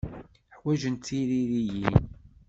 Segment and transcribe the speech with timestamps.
[0.57, 1.93] Ḥwajent tiririyin.